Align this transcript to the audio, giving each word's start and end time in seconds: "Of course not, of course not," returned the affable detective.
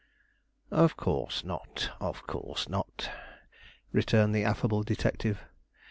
"Of 0.71 0.97
course 0.97 1.43
not, 1.45 1.91
of 1.99 2.25
course 2.25 2.67
not," 2.67 3.11
returned 3.91 4.33
the 4.33 4.43
affable 4.45 4.81
detective. 4.81 5.43